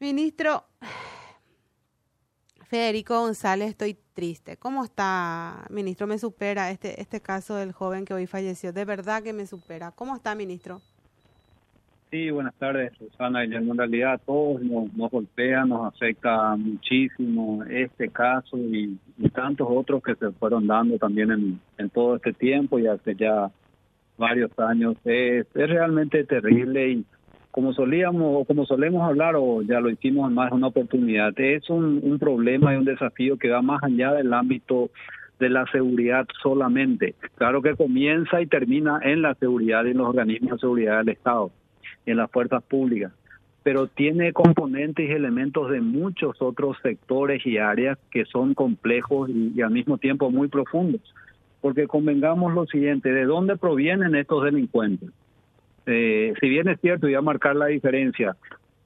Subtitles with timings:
[0.00, 0.64] Ministro
[2.62, 4.56] Federico González, estoy triste.
[4.56, 6.06] ¿Cómo está, ministro?
[6.06, 8.72] Me supera este, este caso del joven que hoy falleció.
[8.72, 9.90] De verdad que me supera.
[9.90, 10.80] ¿Cómo está, ministro?
[12.10, 13.44] Sí, buenas tardes, Susana.
[13.44, 18.98] En realidad a todos nos, nos golpea, nos afecta muchísimo este caso y,
[19.34, 23.50] tantos otros que se fueron dando también en, en todo este tiempo y hace ya
[24.16, 24.96] varios años.
[25.04, 27.04] Es, es realmente terrible y
[27.50, 31.68] como solíamos o como solemos hablar o ya lo hicimos en más una oportunidad, es
[31.68, 34.90] un, problema y un desafío que va más allá del ámbito
[35.38, 37.14] de la seguridad solamente.
[37.36, 41.08] Claro que comienza y termina en la seguridad y en los organismos de seguridad del
[41.10, 41.50] Estado,
[42.06, 43.12] en las fuerzas públicas,
[43.62, 49.60] pero tiene componentes y elementos de muchos otros sectores y áreas que son complejos y
[49.60, 51.00] al mismo tiempo muy profundos.
[51.60, 55.10] Porque convengamos lo siguiente, ¿de dónde provienen estos delincuentes?
[55.86, 58.36] Eh, si bien es cierto, voy a marcar la diferencia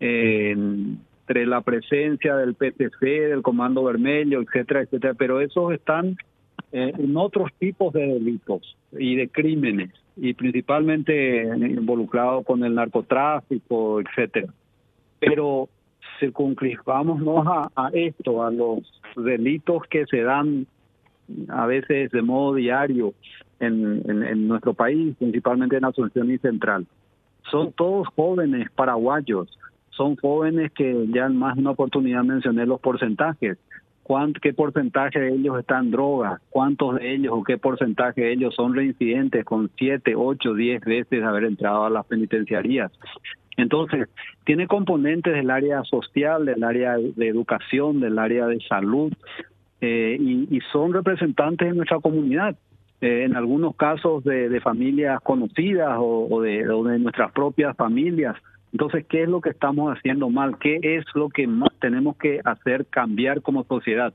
[0.01, 6.17] eh, entre la presencia del PTC, del Comando Vermelho, etcétera, etcétera, pero esos están
[6.73, 14.01] eh, en otros tipos de delitos y de crímenes, y principalmente involucrados con el narcotráfico,
[14.01, 14.53] etcétera.
[15.19, 15.69] Pero
[16.21, 18.81] circunscribámonos a, a esto, a los
[19.17, 20.67] delitos que se dan
[21.49, 23.15] a veces de modo diario
[23.61, 26.87] en, en, nuestro país, principalmente en Asunción y Central.
[27.51, 29.59] Son todos jóvenes paraguayos,
[29.91, 33.59] son jóvenes que ya en más de una oportunidad mencioné los porcentajes.
[34.03, 36.41] ¿Cuánto, ¿Qué porcentaje de ellos están drogas?
[36.51, 41.23] ¿Cuántos de ellos o qué porcentaje de ellos son reincidentes con siete, ocho, diez veces
[41.23, 42.93] haber entrado a las penitenciarías?
[43.57, 44.09] Entonces,
[44.45, 49.13] tiene componentes del área social, del área de educación, del área de salud,
[49.85, 52.57] eh, y, son representantes de nuestra comunidad.
[53.01, 58.35] Eh, en algunos casos de, familias conocidas o, de, de nuestras propias familias.
[58.73, 60.59] Entonces, ¿qué es lo que estamos haciendo mal?
[60.59, 64.15] ¿Qué es lo que más tenemos que hacer cambiar como sociedad?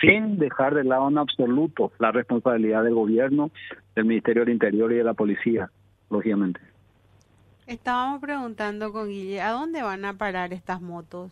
[0.00, 3.50] Sin dejar de lado en absoluto la responsabilidad del gobierno,
[3.94, 5.70] del Ministerio del Interior y de la policía,
[6.08, 6.60] lógicamente.
[7.66, 11.30] Estábamos preguntando con Guille, ¿a dónde van a parar estas motos?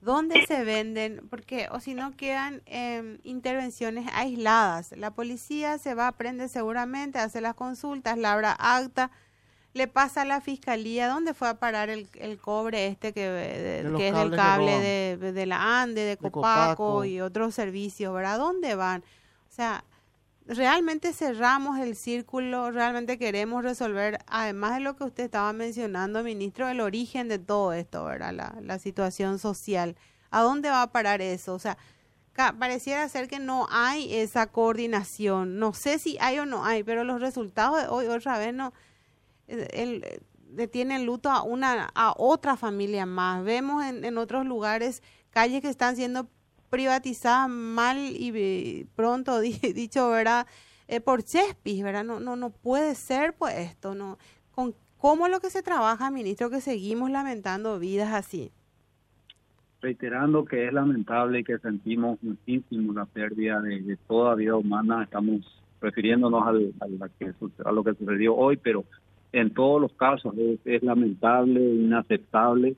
[0.00, 4.92] Dónde se venden, porque o si no quedan em, intervenciones aisladas.
[4.96, 9.10] La policía se va, aprende seguramente, hace las consultas, labra acta,
[9.74, 14.08] le pasa a la fiscalía, ¿dónde fue a parar el, el cobre este que, que
[14.08, 18.38] es del cable de, de, la ANDE, de, Copaco, y otros servicios, ¿verdad?
[18.38, 19.02] ¿Dónde van?
[19.48, 19.84] O sea,
[20.48, 26.68] realmente cerramos el círculo, realmente queremos resolver, además de lo que usted estaba mencionando, ministro,
[26.68, 28.32] el origen de todo esto, ¿verdad?
[28.32, 29.96] La, la situación social.
[30.30, 31.54] ¿A dónde va a parar eso?
[31.54, 31.78] O sea,
[32.58, 35.58] pareciera ser que no hay esa coordinación.
[35.58, 38.72] No sé si hay o no hay, pero los resultados de hoy otra vez no
[39.48, 43.44] el, detienen luto a una a otra familia más.
[43.44, 46.28] Vemos en, en otros lugares calles que están siendo
[46.70, 50.46] privatizada mal y pronto dicho, ¿verdad?
[50.88, 52.04] Eh, por Chespis, ¿verdad?
[52.04, 54.18] No, no, no puede ser pues esto, ¿no?
[54.52, 58.50] Con cómo lo que se trabaja, ministro, que seguimos lamentando vidas así.
[59.80, 65.42] Reiterando que es lamentable y que sentimos muchísimo la pérdida de, toda vida humana, estamos
[65.80, 68.84] refiriéndonos al, a lo que sucedió hoy, pero
[69.30, 72.76] en todos los casos es lamentable, inaceptable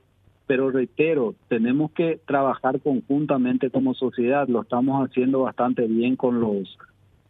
[0.51, 6.77] pero reitero, tenemos que trabajar conjuntamente como sociedad, lo estamos haciendo bastante bien con los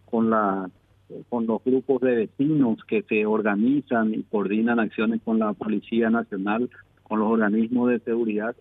[0.07, 0.71] con la
[1.29, 6.71] con los grupos de vecinos que se organizan y coordinan acciones con la Policía Nacional,
[7.03, 8.57] con los organismos de seguridad,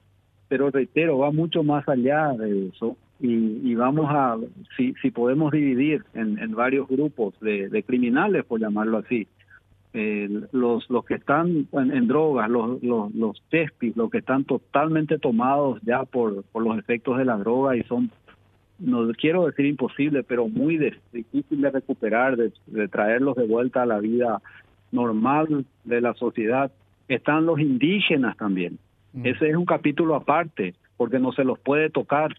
[0.50, 4.36] pero reitero, va mucho más allá de eso y, y vamos a,
[4.76, 9.26] si, si podemos dividir en, varios grupos de criminales, por llamarlo así,
[9.94, 15.18] eh, los los que están en, drogas, los los los tespis, los que están totalmente
[15.18, 18.12] tomados ya por por los efectos de la droga y son
[18.80, 20.78] no quiero decir imposible, pero muy
[21.12, 24.42] difícil de recuperar, de, traerlos de vuelta a la vida
[24.92, 26.72] normal de la sociedad.
[27.08, 28.80] Están los indígenas también.
[29.14, 29.26] Mm.
[29.26, 32.36] Ese es un capítulo aparte, porque no se los puede tocar.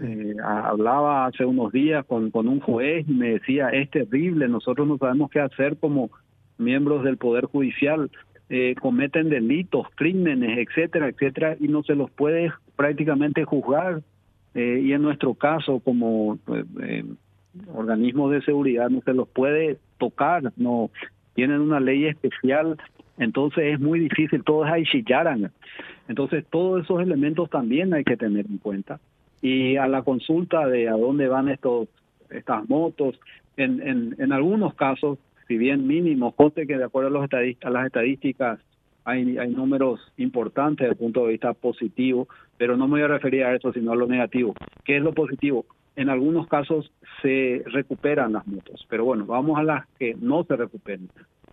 [0.00, 4.88] Eh, hablaba hace unos días con, con un juez y me decía, es terrible, nosotros
[4.88, 6.10] no sabemos qué hacer como
[6.58, 8.10] miembros del Poder Judicial
[8.50, 14.02] eh, cometen delitos, crímenes, etcétera, etcétera, y no se los puede prácticamente juzgar.
[14.54, 16.38] Eh, y en nuestro caso, como
[16.82, 17.04] eh,
[17.72, 20.90] organismos de seguridad, no se los puede tocar, no
[21.34, 22.76] tienen una ley especial,
[23.18, 25.50] entonces es muy difícil, todos hay chillaran.
[26.08, 29.00] Entonces, todos esos elementos también hay que tener en cuenta.
[29.40, 31.88] Y a la consulta de a dónde van estos
[32.30, 33.18] estas motos,
[33.56, 37.28] en, en, en algunos casos si bien mínimo, conste que de acuerdo a, los
[37.62, 38.60] a las estadísticas
[39.04, 43.08] hay, hay números importantes desde el punto de vista positivo, pero no me voy a
[43.08, 44.54] referir a eso, sino a lo negativo.
[44.84, 45.66] ¿Qué es lo positivo?
[45.96, 46.90] En algunos casos
[47.22, 51.08] se recuperan las motos, pero bueno, vamos a las que no se recuperen.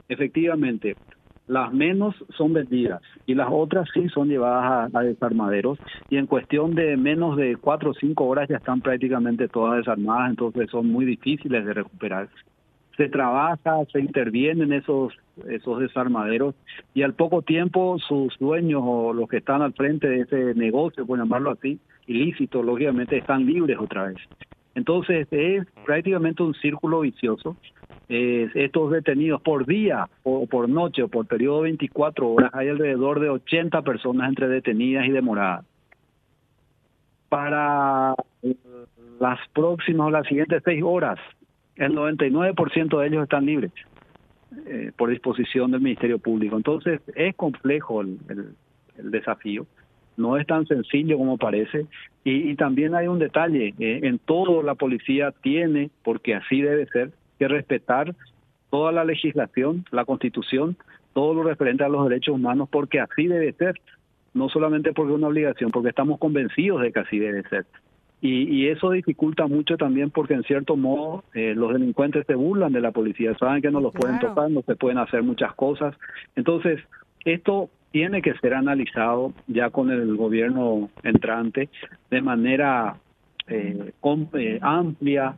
[0.09, 0.95] Efectivamente,
[1.47, 5.77] las menos son vendidas y las otras sí son llevadas a, a, desarmaderos
[6.09, 10.29] y en cuestión de menos de cuatro o cinco horas ya están prácticamente todas desarmadas,
[10.29, 12.29] entonces son muy difíciles de recuperar
[13.01, 15.11] se trabaja, se interviene en esos,
[15.49, 16.53] esos desarmaderos
[16.93, 21.07] y al poco tiempo sus dueños o los que están al frente de ese negocio,
[21.07, 24.17] por llamarlo así, ilícito, lógicamente están libres otra vez.
[24.75, 27.57] Entonces es prácticamente un círculo vicioso.
[28.07, 33.19] estos detenidos por día o por noche o por periodo de 24 horas hay alrededor
[33.19, 35.65] de 80 personas entre detenidas y demoradas.
[37.29, 38.13] Para
[39.19, 41.17] las próximas o las siguientes seis horas
[41.81, 43.71] el 99% de ellos están libres
[44.67, 46.55] eh, por disposición del Ministerio Público.
[46.55, 48.19] Entonces es complejo el,
[48.97, 49.65] desafío,
[50.15, 51.87] no es tan sencillo como parece
[52.23, 56.85] y, y también hay un detalle, eh, en todo la policía tiene, porque así debe
[56.87, 58.13] ser, que respetar
[58.69, 60.77] toda la legislación, la constitución,
[61.13, 63.79] todo lo referente a los derechos humanos, porque así debe ser,
[64.33, 67.65] no solamente porque es una obligación, porque estamos convencidos de que así debe ser.
[68.23, 72.79] Y, eso dificulta mucho también porque en cierto modo eh, los delincuentes se burlan de
[72.79, 75.95] la policía, saben que no los pueden tocar, no se pueden hacer muchas cosas.
[76.35, 76.79] Entonces,
[77.25, 81.69] esto tiene que ser analizado ya con el gobierno entrante
[82.11, 82.97] de manera
[83.47, 83.91] eh,
[84.33, 85.35] eh, amplia,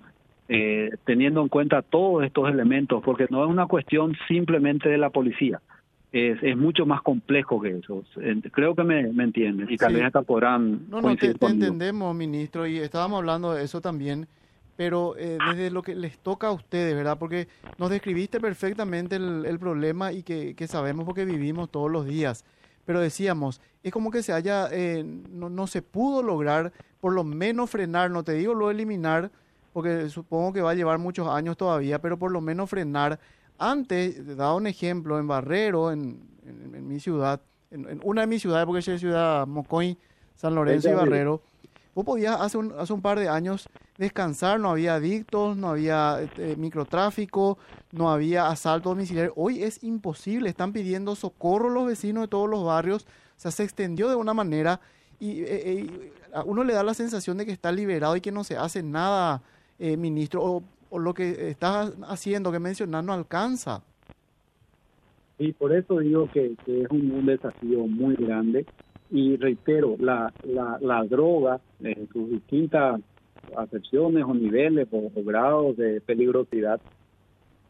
[1.05, 5.61] teniendo en cuenta todos estos elementos, porque no es una cuestión simplemente de la policía
[6.13, 8.03] es, es mucho más complejo que eso.
[8.51, 10.87] Creo que me, me entienden y tal vez hasta podrán.
[10.87, 14.27] No, no, te, entendemos, ministro, y estábamos hablando de eso también,
[14.77, 17.17] pero eh, desde lo que les toca a ustedes, ¿verdad?
[17.17, 17.47] Porque
[17.79, 22.45] nos describiste perfectamente el, el problema y que, que, sabemos porque vivimos todos los días.
[22.85, 27.23] Pero decíamos, es como que se haya, eh, no, no se pudo lograr por lo
[27.23, 29.31] menos frenar, no te digo lo eliminar,
[29.73, 33.19] porque supongo que va a llevar muchos años todavía, pero por lo menos frenar
[33.57, 36.19] antes, daba un ejemplo, en Barrero, en,
[36.87, 37.41] mi ciudad,
[37.71, 39.97] en, una de mis ciudades, porque es ciudad Mocoy,
[40.35, 41.41] San Lorenzo y Barrero,
[41.95, 46.21] vos podías hace un, hace un par de años descansar, no había adictos, no había
[46.21, 47.57] este, microtráfico,
[47.91, 49.33] no había asalto domiciliario.
[49.35, 53.03] Hoy es imposible, están pidiendo socorro los vecinos de todos los barrios,
[53.37, 54.81] o sea, se extendió de una manera
[55.19, 58.31] y eh, eh, a uno le da la sensación de que está liberado y que
[58.31, 59.41] no se hace nada,
[59.79, 60.63] eh, ministro, o
[60.93, 63.81] o lo que estás haciendo, que mencionar, no alcanza.
[65.39, 68.67] Y por eso digo que, es un, desafío muy grande.
[69.09, 73.01] Y reitero, la, la, la droga en sus distintas
[73.57, 76.79] acepciones o niveles o, grados de peligrosidad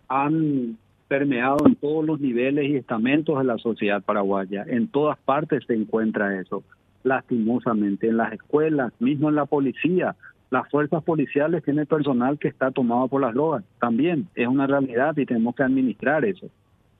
[0.10, 0.78] han
[1.08, 4.66] permeado en todos los niveles y estamentos de la sociedad paraguaya.
[4.68, 6.62] En todas partes se encuentra eso,
[7.06, 10.18] lastimosamente, en las escuelas, mismo en la policía
[10.54, 13.64] las fuerzas policiales tienen personal que está tomado por las drogas.
[13.80, 16.46] También es una realidad y tenemos que administrar eso.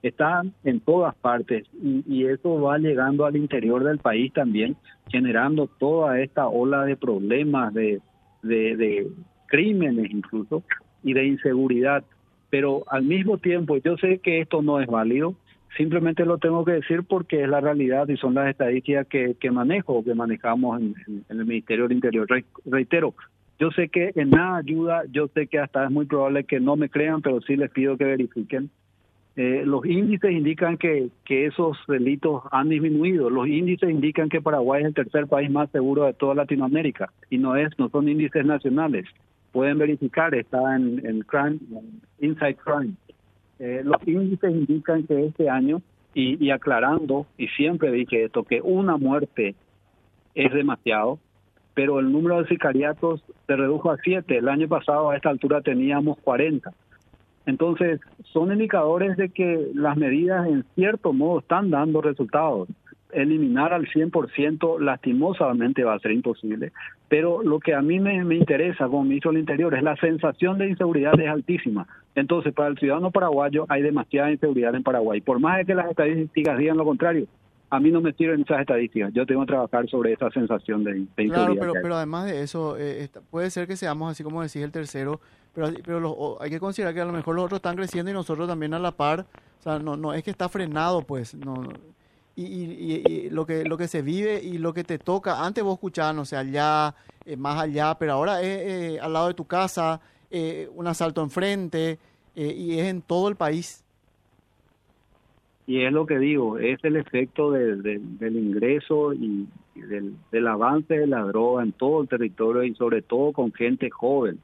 [0.02, 4.74] Están en todas partes y, eso va llegando al interior del país también,
[5.08, 8.02] generando toda esta ola de problemas, de,
[8.42, 9.06] de
[9.46, 10.64] crímenes incluso
[11.04, 12.02] y de inseguridad.
[12.50, 15.36] Pero al mismo tiempo, yo sé que esto no es válido,
[15.76, 19.50] simplemente lo tengo que decir porque es la realidad y son las estadísticas que, que
[19.50, 22.26] manejo, que manejamos en, el Ministerio del Interior.
[22.64, 23.14] Reitero,
[23.58, 26.76] yo sé que en nada ayuda, yo sé que hasta es muy probable que no
[26.76, 28.70] me crean, pero sí les pido que verifiquen.
[29.36, 33.30] Eh, los índices indican que, que esos delitos han disminuido.
[33.30, 37.38] Los índices indican que Paraguay es el tercer país más seguro de toda Latinoamérica y
[37.38, 39.06] no es, no son índices nacionales.
[39.52, 41.58] Pueden verificar, está en, en Crime,
[42.20, 42.94] Inside Crime.
[43.58, 45.80] Eh, los índices indican que este año,
[46.12, 49.56] y, y aclarando, y siempre dije esto, que una muerte
[50.34, 51.18] es demasiado,
[51.74, 54.38] pero el número de sicariatos se redujo a siete.
[54.38, 56.72] El año pasado a esta altura teníamos 40.
[57.46, 58.00] Entonces,
[58.32, 62.68] son indicadores de que las medidas en cierto modo están dando resultados.
[63.12, 66.72] Eliminar al 100% lastimosamente va a ser imposible,
[67.08, 70.58] pero lo que a mí me, me interesa como ministro del Interior es la sensación
[70.58, 71.86] de inseguridad es altísima.
[72.16, 75.20] Entonces, para el ciudadano paraguayo hay demasiada inseguridad en Paraguay.
[75.20, 77.26] Por más de que las estadísticas digan lo contrario,
[77.74, 79.12] a mí no me sirven esas estadísticas.
[79.12, 82.76] Yo tengo que trabajar sobre esa sensación de, de Claro, pero, pero además de eso,
[82.78, 85.20] eh, puede ser que seamos, así como decís, el tercero,
[85.52, 88.46] pero, pero hay que considerar que a lo mejor los otros están creciendo y nosotros
[88.46, 89.26] también a la par.
[89.60, 91.34] O sea, no, no es que está frenado, pues.
[91.34, 91.64] no
[92.36, 95.44] y, y, lo que lo que se vive y lo que te toca.
[95.44, 98.58] Antes vos escuchabas, no sé, allá, eh, más allá, pero ahora es
[98.94, 100.00] eh, al lado de tu casa,
[100.74, 101.96] un asalto enfrente
[102.34, 103.83] y es en todo el país.
[105.66, 111.06] Y es lo que digo, es el efecto del ingreso y del, del, avance de
[111.06, 114.38] la droga en todo el territorio y sobre todo con gente joven.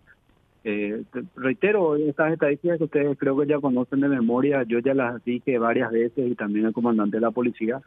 [0.64, 1.02] Eh,
[1.36, 5.58] reitero, estas estadísticas que ustedes creo que ya conocen de memoria, yo ya las dije
[5.58, 7.80] varias veces y también el comandante de la policía,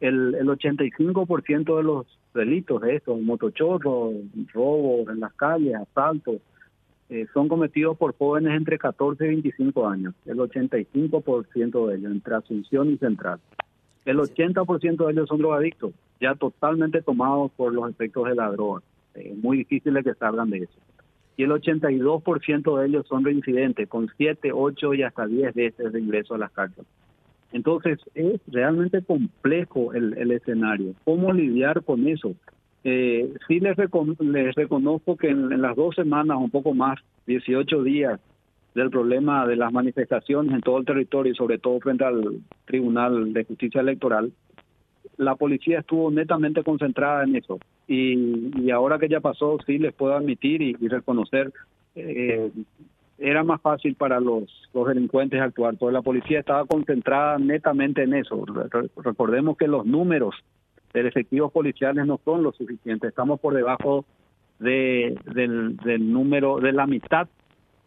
[0.00, 4.14] el, el 85% de los delitos de estos, motochorros,
[4.52, 6.36] robos en las calles, asaltos,
[7.08, 12.34] eh, son cometidos por jóvenes entre 14 y 25 años, el 85% de ellos, entre
[12.34, 13.38] Asunción y Central.
[14.04, 18.82] El 80% de ellos son drogadictos, ya totalmente tomados por los efectos de la droga.
[19.14, 20.78] Es eh, muy difícil que salgan de eso.
[21.36, 26.00] Y el 82% de ellos son reincidentes, con 7, 8 y hasta 10 veces de
[26.00, 26.88] ingreso a las cárceles.
[27.52, 30.94] Entonces, es realmente complejo el, el escenario.
[31.04, 32.34] ¿Cómo lidiar con eso?
[32.88, 33.76] Eh, sí les,
[34.20, 38.20] les reconozco que en, las dos semanas, un poco más, 18 días
[38.76, 43.32] del problema de las manifestaciones en todo el territorio y sobre todo frente al Tribunal
[43.32, 44.30] de Justicia Electoral,
[45.16, 47.58] la policía estuvo netamente concentrada en eso.
[47.88, 51.52] Y, ahora que ya pasó, sí les puedo admitir y, reconocer,
[51.96, 52.52] eh,
[53.18, 58.14] era más fácil para los, los delincuentes actuar, porque la policía estaba concentrada netamente en
[58.14, 58.44] eso.
[59.02, 60.36] Recordemos que los números
[60.92, 63.08] de efectivos policiales no son lo suficientes.
[63.08, 64.04] Estamos por debajo
[64.58, 67.28] de, del, del número, de la mitad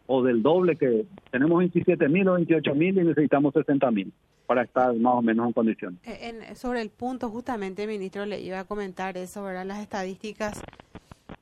[0.06, 4.12] o del doble que tenemos 27 mil o 28 mil y necesitamos 60 mil
[4.46, 6.00] para estar más o menos en condiciones.
[6.04, 9.64] Eh, sobre el punto, justamente, ministro, le iba a comentar eso, ¿verdad?
[9.64, 10.60] Las estadísticas,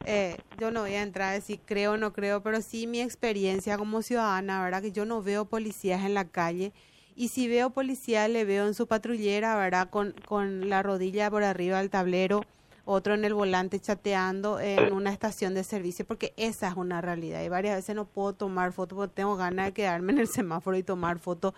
[0.05, 3.00] eh, yo no voy a entrar a decir creo o no creo, pero sí mi
[3.00, 4.83] experiencia como ciudadana, ¿verdad?
[4.83, 6.73] Que yo no veo policías en la calle
[7.18, 9.90] y si veo policía, le veo en su patrullera, ¿verdad?
[9.90, 12.44] Con, con la rodilla por arriba del tablero,
[12.84, 17.42] otro en el volante chateando en una estación de servicio, porque esa es una realidad.
[17.42, 20.76] Y varias veces no puedo tomar foto porque tengo ganas de quedarme en el semáforo
[20.76, 21.54] y tomar foto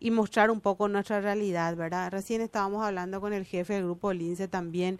[0.00, 2.10] y mostrar un poco nuestra realidad, ¿verdad?
[2.10, 4.98] Recién estábamos hablando con el jefe del grupo Lince también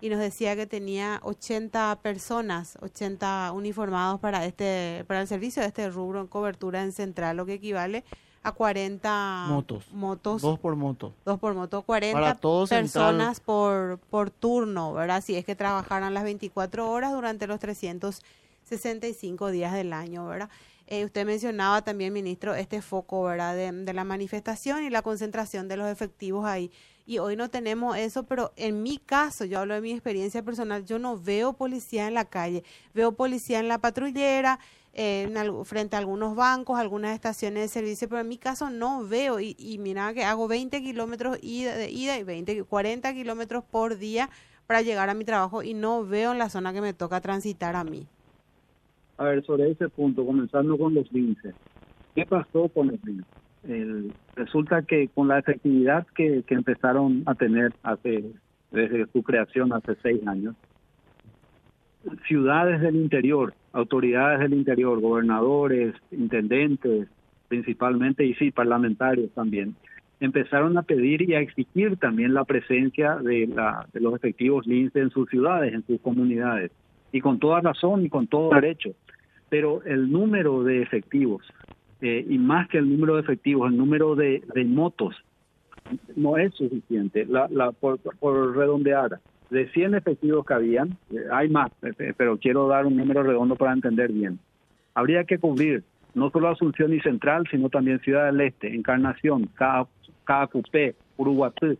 [0.00, 5.68] y nos decía que tenía 80 personas, 80 uniformados para este para el servicio de
[5.68, 8.04] este rubro en cobertura en central, lo que equivale
[8.42, 9.92] a 40 motos.
[9.92, 10.42] motos.
[10.42, 11.12] Dos por moto.
[11.24, 15.22] Dos por moto, 40 personas por, por turno, ¿verdad?
[15.22, 20.48] Si es que trabajaran las 24 horas durante los 365 días del año, ¿verdad?
[20.86, 23.54] Eh, usted mencionaba también, ministro, este foco, ¿verdad?
[23.54, 26.70] De, de la manifestación y la concentración de los efectivos ahí.
[27.08, 30.84] Y hoy no tenemos eso, pero en mi caso, yo hablo de mi experiencia personal,
[30.84, 34.58] yo no veo policía en la calle, veo policía en la patrullera,
[35.64, 39.54] frente a algunos bancos, algunas estaciones de servicio, pero en mi caso no veo y,
[39.58, 44.28] y mira que hago 20 kilómetros ida, de ida y 20, 40 kilómetros por día
[44.66, 47.76] para llegar a mi trabajo y no veo en la zona que me toca transitar
[47.76, 48.06] a mí.
[49.16, 51.54] A ver, sobre ese punto, comenzando con los linces.
[52.14, 53.26] ¿Qué pasó con los linces?
[54.34, 58.24] resulta que con la efectividad que, que empezaron a tener hace
[58.70, 60.54] desde su creación hace seis años,
[62.26, 67.08] ciudades del interior, autoridades del interior, gobernadores, intendentes,
[67.48, 69.74] principalmente, y sí, parlamentarios también,
[70.20, 75.00] empezaron a pedir y a exigir también la presencia de, la, de los efectivos LINCE
[75.00, 76.70] en sus ciudades, en sus comunidades,
[77.12, 78.90] y con toda razón y con todo derecho.
[79.48, 81.42] Pero el número de efectivos,
[82.00, 85.16] eh, y más que el número de efectivos, el número de, motos,
[86.16, 87.24] no es suficiente.
[87.24, 89.20] La, la, por, por redondear,
[89.50, 93.22] de 100 efectivos que habían, eh, hay más, eh, eh, pero quiero dar un número
[93.22, 94.38] redondo para entender bien.
[94.94, 99.48] Habría que cubrir no solo Asunción y Central, sino también Ciudad del Este, Encarnación,
[100.24, 101.78] Cacupé, Uruguatú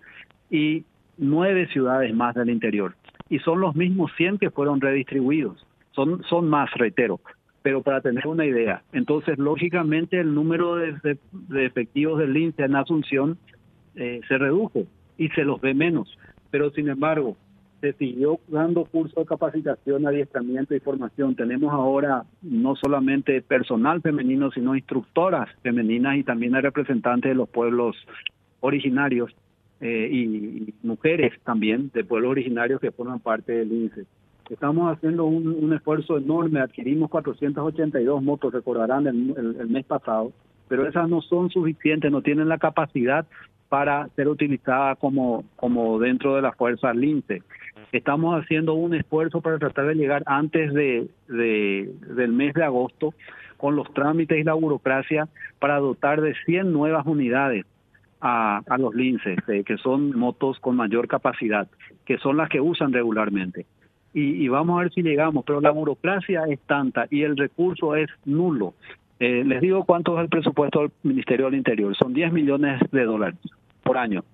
[0.51, 0.85] y
[1.17, 2.95] nueve ciudades más del interior.
[3.29, 5.67] Y son los mismos 100 que fueron redistribuidos.
[5.93, 7.21] Son, son más, reitero,
[7.63, 8.83] pero para tener una idea.
[8.93, 11.19] Entonces, lógicamente, el número de,
[11.57, 13.39] efectivos del INSE en Asunción
[13.95, 14.85] se redujo
[15.17, 16.17] y se los ve menos.
[16.51, 17.37] Pero, sin embargo,
[17.81, 21.35] se siguió dando curso de capacitación, adiestramiento y formación.
[21.35, 27.49] Tenemos ahora no solamente personal femenino, sino instructoras femeninas y también hay representantes de los
[27.49, 27.97] pueblos
[28.61, 29.35] originarios
[29.81, 34.07] eh, y, mujeres también de pueblos originarios que forman parte del INSE.
[34.51, 40.33] Estamos haciendo un, esfuerzo enorme, adquirimos 482 motos, recordarán el mes pasado,
[40.69, 43.27] pero esas no son suficientes, no tienen la capacidad
[43.69, 47.43] para ser utilizada como, como dentro de las fuerzas LINCE.
[47.93, 53.15] Estamos haciendo un esfuerzo para tratar de llegar antes de, del mes de agosto
[53.57, 55.29] con los trámites y la burocracia
[55.59, 57.65] para dotar de 100 nuevas unidades
[58.21, 61.69] a, a los LINCE, eh, que son motos con mayor capacidad,
[62.05, 63.67] que son las que usan regularmente.
[64.15, 67.95] Y, y, vamos a ver si llegamos, pero la burocracia es tanta y el recurso
[67.95, 68.75] es nulo.
[69.21, 73.05] Eh, les digo cuánto es el presupuesto del Ministerio del Interior, son 10 millones de
[73.05, 73.39] dólares
[73.83, 74.25] por año.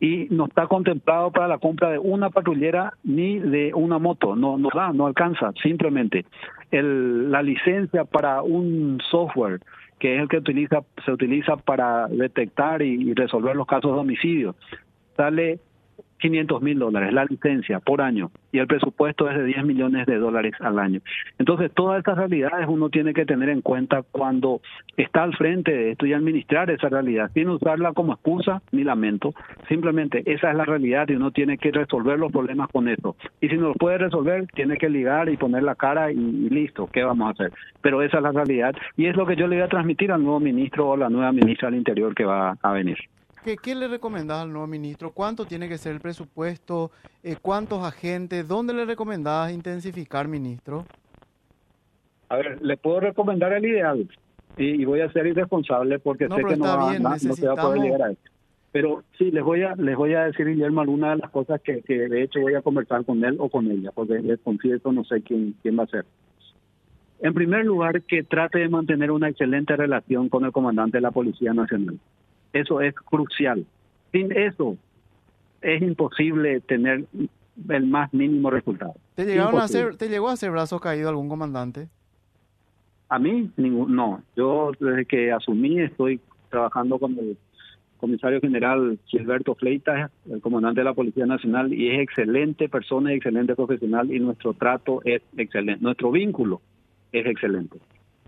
[0.00, 4.34] Y no está contemplado para la compra de una patrullera ni de una moto.
[4.34, 5.52] No, no da, no alcanza.
[5.62, 6.24] Simplemente
[6.70, 9.60] el, la licencia para un software
[9.98, 13.98] que es el que utiliza, se utiliza para detectar y, y resolver los casos de
[14.00, 14.54] homicidio,
[15.14, 15.60] sale
[16.20, 20.18] 500 mil dólares la licencia por año y el presupuesto es de 10 millones de
[20.18, 21.00] dólares al año.
[21.38, 24.60] Entonces, todas estas realidades uno tiene que tener en cuenta cuando
[24.96, 29.34] está al frente de esto y administrar esa realidad, sin usarla como excusa ni lamento,
[29.68, 33.16] simplemente esa es la realidad y uno tiene que resolver los problemas con eso.
[33.40, 36.48] Y si no lo puede resolver, tiene que ligar y poner la cara y, y
[36.50, 37.52] listo, ¿qué vamos a hacer?
[37.80, 40.22] Pero esa es la realidad y es lo que yo le voy a transmitir al
[40.22, 42.98] nuevo ministro o la nueva ministra del Interior que va a venir.
[43.44, 45.12] ¿Qué, ¿Qué, le recomendás al nuevo ministro?
[45.12, 46.90] ¿Cuánto tiene que ser el presupuesto?
[47.22, 48.46] Eh, ¿Cuántos agentes?
[48.46, 50.84] ¿Dónde le recomendás intensificar, ministro?
[52.28, 54.08] A ver, le puedo recomendar el ideal
[54.56, 57.18] y, y voy a ser irresponsable porque no, sé que no, va, bien, no, no,
[57.18, 58.20] se va a poder llegar a eso.
[58.72, 61.82] Pero sí, les voy a les voy a decir, Guillermo, alguna de las cosas que,
[61.82, 65.02] que de hecho voy a conversar con él o con ella, porque les confieso, no
[65.04, 66.04] sé quién, quién va a ser.
[67.20, 71.10] En primer lugar, que trate de mantener una excelente relación con el comandante de la
[71.10, 71.98] Policía Nacional.
[72.52, 73.64] Eso es crucial.
[74.12, 74.76] Sin eso
[75.62, 77.04] es imposible tener
[77.68, 78.94] el más mínimo resultado.
[79.14, 81.88] ¿Te, llegaron a hacer, ¿Te llegó a hacer brazo caído algún comandante?
[83.08, 84.22] A mí, ningún, no.
[84.36, 87.36] Yo desde que asumí estoy trabajando con el
[87.98, 93.54] comisario general Gilberto Fleitas, el comandante de la Policía Nacional, y es excelente persona excelente
[93.54, 95.82] profesional y nuestro trato es excelente.
[95.82, 96.62] Nuestro vínculo
[97.12, 97.78] es excelente.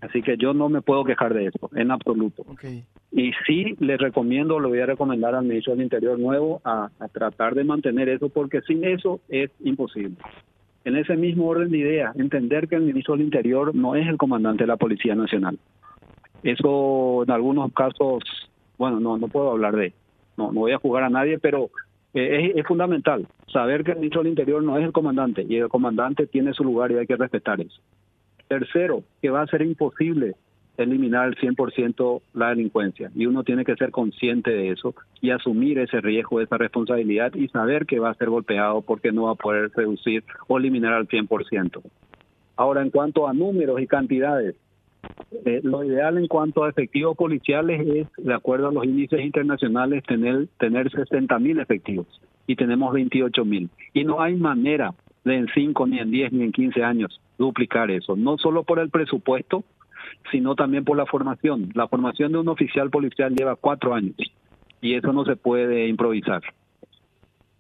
[0.02, 2.42] Así que yo no me puedo quejar de eso, en absoluto.
[2.48, 2.82] Okay.
[3.12, 7.08] Y sí le recomiendo, le voy a recomendar al ministro del Interior nuevo a, a,
[7.08, 10.16] tratar de mantener eso, porque sin eso es imposible.
[10.84, 14.16] En ese mismo orden de ideas, entender que el ministro del Interior no es el
[14.16, 15.56] comandante de la Policía Nacional.
[16.42, 18.24] Eso en algunos casos,
[18.78, 19.92] bueno, no, no puedo hablar de,
[20.36, 21.70] no, no voy a jugar a nadie, pero
[22.12, 25.58] eh, es, es fundamental saber que el ministro del Interior no es el comandante y
[25.58, 27.80] el comandante tiene su lugar y hay que respetar eso.
[28.52, 30.34] Tercero, que va a ser imposible
[30.76, 35.78] eliminar el 100% la delincuencia y uno tiene que ser consciente de eso y asumir
[35.78, 39.36] ese riesgo, esa responsabilidad y saber que va a ser golpeado porque no va a
[39.36, 41.80] poder reducir o eliminar al 100%.
[42.56, 44.54] Ahora, en cuanto a números y cantidades,
[45.46, 50.04] eh, lo ideal en cuanto a efectivos policiales es, de acuerdo a los índices internacionales,
[50.04, 52.06] tener, tener 60 mil efectivos
[52.46, 53.70] y tenemos 28 mil.
[53.94, 54.92] Y no hay manera
[55.24, 58.78] de en 5, ni en 10, ni en 15 años duplicar eso, no solo por
[58.78, 59.64] el presupuesto,
[60.30, 61.70] sino también por la formación.
[61.74, 64.16] La formación de un oficial policial lleva cuatro años
[64.80, 66.42] y eso no se puede improvisar.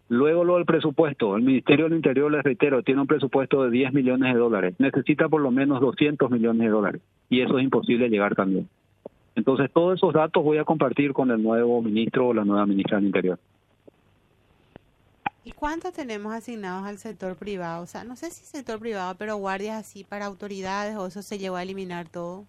[0.08, 3.94] Luego lo del presupuesto, el Ministerio del Interior, les reitero, tiene un presupuesto de 10
[3.94, 8.10] millones de dólares, necesita por lo menos 200 millones de dólares y eso es imposible
[8.10, 8.68] llegar también.
[9.34, 12.98] Entonces todos esos datos voy a compartir con el nuevo ministro o la nueva ministra
[12.98, 13.38] del Interior.
[15.44, 17.82] ¿Y cuánto tenemos asignados al sector privado?
[17.82, 21.38] O sea, no sé si sector privado, pero guardias así para autoridades o eso se
[21.38, 22.44] llevó a eliminar todo.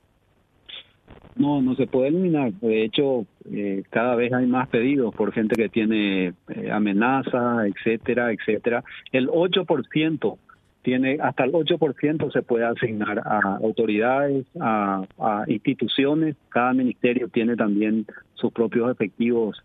[1.35, 2.53] No, no se puede eliminar.
[2.53, 8.31] De hecho, eh, cada vez hay más pedidos por gente que tiene eh, amenaza, etcétera,
[8.31, 8.83] etcétera.
[9.11, 10.37] El 8%
[10.83, 15.03] tiene, hasta el 8% se puede asignar a autoridades, a,
[15.47, 16.35] instituciones.
[16.49, 19.63] Cada ministerio tiene también sus propios efectivos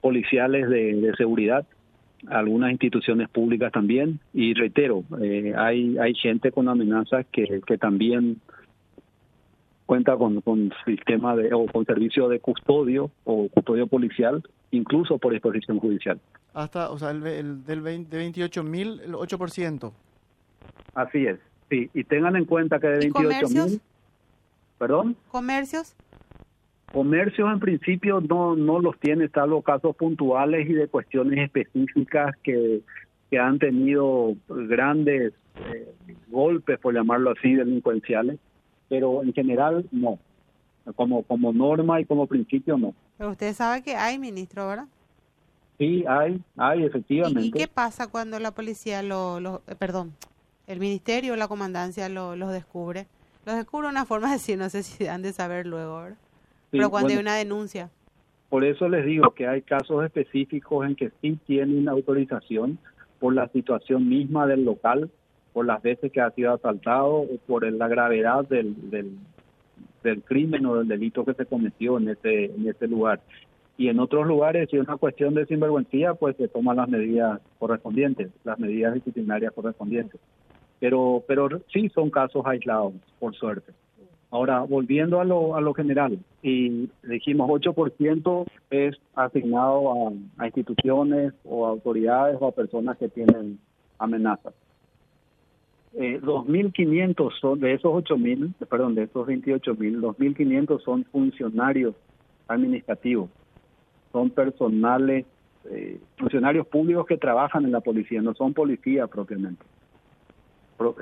[0.00, 1.66] policiales de seguridad
[2.28, 4.20] algunas instituciones públicas también.
[4.32, 8.40] Y reitero eh, hay hay gente con amenazas que, que también
[9.86, 15.32] cuenta con, con sistema de o con servicio de custodio o custodio policial incluso por
[15.32, 16.20] disposición judicial.
[16.52, 19.92] Hasta o sea el, el del 20, de 28 mil el 8%
[20.94, 21.38] así es
[21.70, 21.88] sí.
[21.94, 23.80] Y tengan en cuenta que de 28 mil
[24.78, 25.94] perdón comercios
[26.92, 32.80] Comercios en principio no no los tiene, salvo casos puntuales y de cuestiones específicas que,
[33.30, 35.94] que han tenido grandes eh,
[36.28, 38.38] golpes, por llamarlo así, delincuenciales,
[38.88, 40.18] pero en general no.
[40.94, 42.94] Como, como norma y como principio no.
[43.18, 44.86] Pero usted sabe que hay ministro, ¿verdad?
[45.78, 47.48] Sí, hay, hay, efectivamente.
[47.48, 50.12] ¿Y, qué pasa cuando la policía lo, lo eh, perdón,
[50.68, 53.06] el ministerio o la comandancia lo, los descubre?
[53.44, 56.16] Los descubre de una forma de decir, no sé si han de saber luego, ¿verdad?
[56.76, 57.90] Pero cuando bueno, hay una denuncia.
[58.48, 62.78] Por eso les digo que hay casos específicos en que sí tienen autorización
[63.18, 65.10] por la situación misma del local,
[65.52, 69.16] por las veces que ha sido asaltado o por la gravedad del, del,
[70.02, 73.20] del crimen o del delito que se cometió en ese, en ese lugar.
[73.78, 77.40] Y en otros lugares, si es una cuestión de sinvergüencía, pues se toman las medidas
[77.58, 80.20] correspondientes, las medidas disciplinarias correspondientes.
[80.78, 83.72] Pero, pero sí son casos aislados, por suerte.
[84.30, 91.66] Ahora, volviendo a lo, a lo general, y dijimos 8% es asignado a, instituciones o
[91.66, 93.58] autoridades o a personas que tienen
[93.98, 94.54] amenazas.
[95.94, 101.94] Eh, 2.500 son, de esos 8.000, perdón, de esos 28.000, 2.500 son funcionarios
[102.48, 103.30] administrativos,
[104.12, 105.24] son personales,
[105.70, 109.64] eh, funcionarios públicos que trabajan en la policía, no son policías propiamente.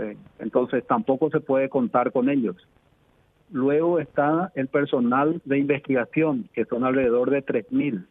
[0.00, 2.56] Eh, entonces tampoco se puede contar con ellos.
[3.54, 8.04] Luego está el personal de investigación, que son alrededor de 3.000,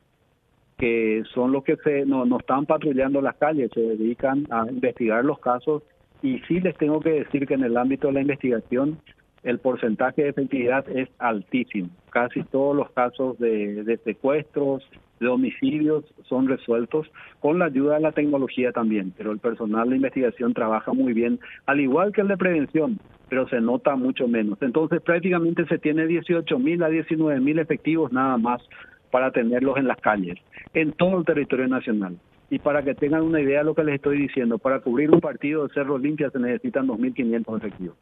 [0.77, 5.25] que son los que se, no, no están patrullando las calles, se dedican a investigar
[5.25, 5.83] los casos
[6.21, 8.99] y sí les tengo que decir que en el ámbito de la investigación
[9.43, 11.89] el porcentaje de efectividad es altísimo.
[12.09, 14.89] Casi todos los casos de, secuestros,
[15.23, 17.09] de homicidios son resueltos
[17.39, 21.39] con la ayuda de la tecnología también, pero el personal de investigación trabaja muy bien,
[21.65, 24.61] al igual que el de prevención, pero se nota mucho menos.
[24.61, 28.61] Entonces prácticamente se tiene 18 mil a 19 mil efectivos nada más
[29.09, 30.37] para tenerlos en las calles,
[30.73, 32.17] en todo el territorio nacional.
[32.49, 35.21] Y para que tengan una idea de lo que les estoy diciendo, para cubrir un
[35.21, 37.97] partido de Cerro Limpia se necesitan 2.500 efectivos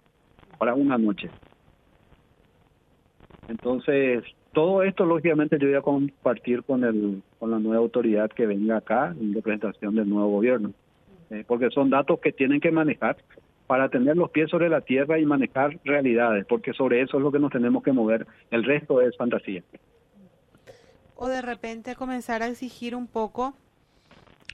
[0.57, 1.29] para una noche.
[3.47, 8.45] Entonces, todo esto lógicamente yo voy a compartir con el con la nueva autoridad que
[8.45, 10.73] venga acá en representación del nuevo gobierno,
[11.29, 13.17] eh, porque son datos que tienen que manejar
[13.67, 17.31] para tener los pies sobre la tierra y manejar realidades, porque sobre eso es lo
[17.31, 19.63] que nos tenemos que mover, el resto es fantasía.
[21.15, 23.53] O de repente comenzar a exigir un poco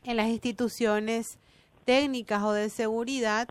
[0.06, 1.40] en las instituciones
[1.86, 3.48] técnicas o de seguridad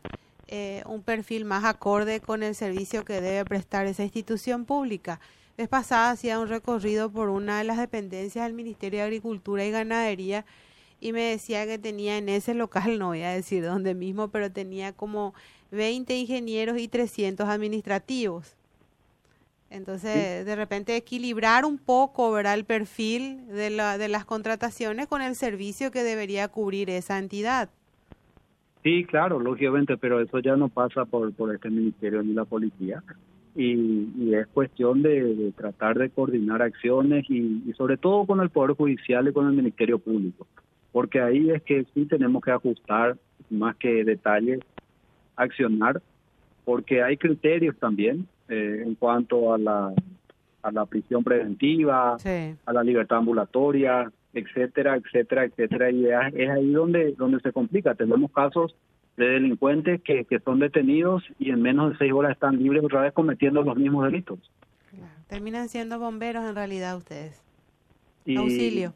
[0.47, 5.19] eh, un perfil más acorde con el servicio que debe prestar esa institución pública.
[5.57, 9.71] Vez pasada hacía un recorrido por una de las dependencias del Ministerio de Agricultura y
[9.71, 10.45] Ganadería
[11.01, 14.51] y me decía que tenía en ese local, no voy a decir dónde mismo, pero
[14.51, 15.33] tenía como
[15.71, 18.55] 20 ingenieros y 300 administrativos.
[19.71, 22.53] Entonces, de repente equilibrar un poco, ¿verdad?
[22.53, 27.69] El perfil de, la, de las contrataciones con el servicio que debería cubrir esa entidad.
[28.83, 33.03] Sí, claro, lógicamente, pero eso ya no pasa por, por este ministerio ni la policía.
[33.57, 38.75] Y, es cuestión de, tratar de coordinar acciones y, y sobre todo con el Poder
[38.75, 40.47] Judicial y con el Ministerio Público.
[40.91, 43.17] Porque ahí es que sí tenemos que ajustar
[43.49, 44.59] más que detalles,
[45.35, 46.01] accionar,
[46.65, 49.93] porque hay criterios también eh, en cuanto a la,
[50.61, 52.17] a la prisión preventiva,
[52.65, 55.91] a la libertad ambulatoria, etcétera, etcétera, etcétera.
[55.91, 57.95] Y es, ahí donde, donde se complica.
[57.95, 58.75] Tenemos casos
[59.17, 63.01] de delincuentes que, que son detenidos y en menos de seis horas están libres otra
[63.01, 64.39] vez cometiendo los mismos delitos.
[65.27, 67.43] Terminan siendo bomberos en realidad ustedes.
[68.37, 68.93] Auxilio.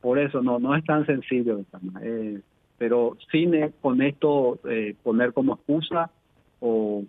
[0.00, 1.60] Por eso no no es tan sencillo,
[2.02, 2.40] eh,
[2.76, 6.10] pero sin con esto eh, poner como excusa
[6.60, 7.04] o,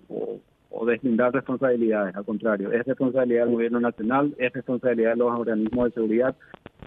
[0.73, 5.85] o deslindar responsabilidades, al contrario, es responsabilidad del gobierno nacional, es responsabilidad de los organismos
[5.85, 6.35] de seguridad,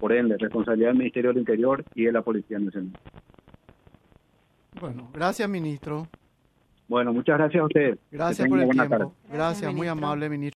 [0.00, 2.92] por ende, responsabilidad del Ministerio del Interior y de la Policía Nacional.
[4.80, 6.06] Bueno, gracias, ministro.
[6.88, 7.98] Bueno, muchas gracias a ustedes.
[8.10, 9.12] Gracias por el tiempo.
[9.32, 10.44] Gracias, muy amable, ministro.